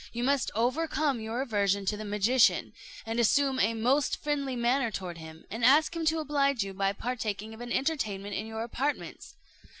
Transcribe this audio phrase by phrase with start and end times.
[0.11, 2.73] You must overcome your aversion to the magician,
[3.05, 6.91] and assume a most friendly manner toward him, and ask him to oblige you by
[6.91, 9.35] partaking of an entertainment in your apartments.